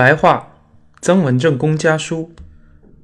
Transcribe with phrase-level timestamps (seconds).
[0.00, 0.50] 白话，
[1.02, 2.32] 曾文正公家书，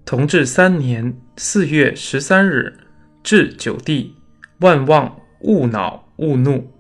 [0.07, 2.75] 同治三年四月十三日，
[3.23, 4.15] 至九地，
[4.61, 6.73] 万望勿恼勿怒。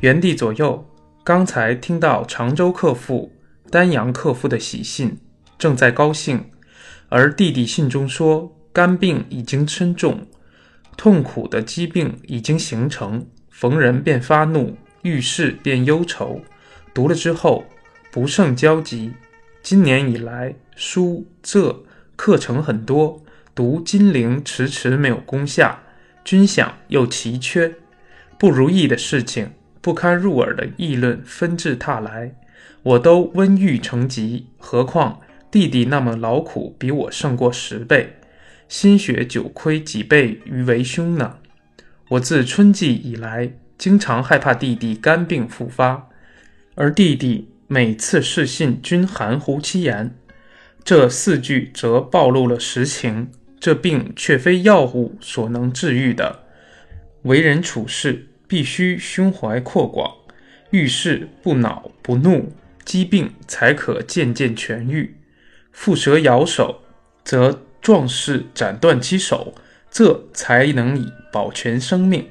[0.00, 0.82] 元帝左右，
[1.22, 3.30] 刚才听到常州客父、
[3.70, 5.14] 丹阳客父的喜信，
[5.58, 6.42] 正在高兴，
[7.10, 10.26] 而弟弟信中说肝病已经深重，
[10.96, 16.40] 痛苦的疾病已经形成，逢人便发怒，遇事便忧愁。
[16.94, 17.62] 读了之后。
[18.18, 19.12] 不胜焦急。
[19.62, 21.84] 今年以来，书册
[22.16, 23.22] 课程很多，
[23.54, 25.84] 读金陵迟迟没有攻下，
[26.24, 27.76] 军饷又奇缺，
[28.36, 32.34] 不如意的事情，不堪入耳的议论纷至沓来，
[32.82, 34.48] 我都温郁成疾。
[34.58, 38.18] 何况弟弟那么劳苦，比我胜过十倍，
[38.66, 41.36] 心血久亏几倍于为兄呢？
[42.08, 46.08] 我自春季以来，经常害怕弟弟肝病复发，
[46.74, 47.50] 而弟弟。
[47.70, 50.16] 每次视信均含糊其言，
[50.82, 53.30] 这四句则暴露了实情。
[53.60, 56.44] 这病却非药物所能治愈的，
[57.22, 60.14] 为人处事必须胸怀阔广，
[60.70, 62.52] 遇事不恼不怒，
[62.84, 65.16] 疾病才可渐渐痊愈。
[65.72, 66.82] 蝮蛇咬手，
[67.24, 69.52] 则壮士斩断其手，
[69.90, 72.28] 这才能以保全生命。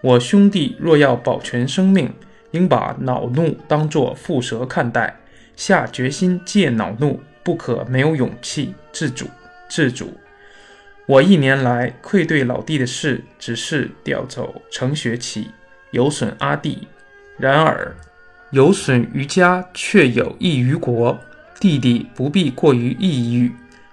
[0.00, 2.14] 我兄弟若要保全生命，
[2.52, 5.18] 应把恼怒当作蝮蛇看待，
[5.56, 9.26] 下决心戒恼怒，不可没有勇气自主
[9.68, 10.12] 自主。
[11.06, 15.50] 我一年来愧对老弟的事，只是调走程学启，
[15.90, 16.86] 有损阿弟；
[17.38, 17.96] 然而
[18.50, 21.18] 有损于家，却有益于国。
[21.60, 23.50] 弟弟不必过于抑郁，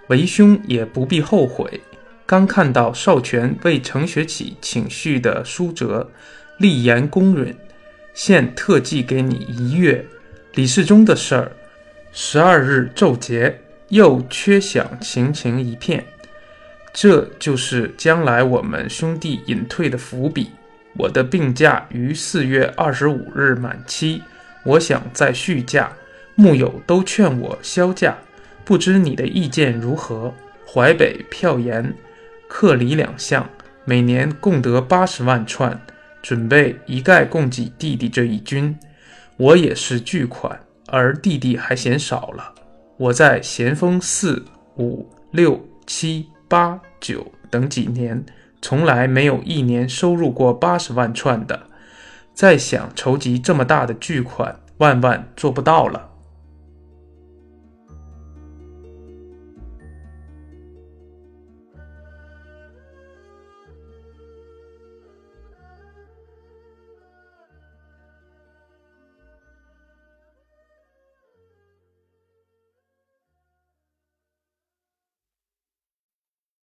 [0.08, 1.81] 为兄也不必后悔。
[2.26, 6.11] 刚看到少权为程学启请序的书折，
[6.58, 7.56] 立言公允。
[8.16, 10.05] 现特寄给你一月，
[10.53, 11.52] 李世忠的事儿，
[12.13, 16.03] 十二日昼节，又缺饷情情一片，
[16.93, 20.49] 这就是将来我们兄弟隐退的伏笔。
[20.98, 24.23] 我的病假于四月二十五日满期，
[24.64, 25.92] 我想再续假，
[26.36, 28.17] 木友都劝我销假，
[28.64, 30.33] 不知你的意见如何？
[30.65, 31.93] 淮北票盐、
[32.48, 33.49] 客礼两项，
[33.83, 35.77] 每年共得八十万串。
[36.25, 38.75] 准备一概供给弟弟这一军，
[39.37, 42.52] 我也是巨款，而弟弟还嫌少了。
[42.97, 44.43] 我在咸丰四、
[44.80, 48.25] 五、六、七、八、九等几年，
[48.59, 51.67] 从来没有一年收入过八十万串的。
[52.33, 56.09] 再想筹集这么大的巨款，万万做不到了。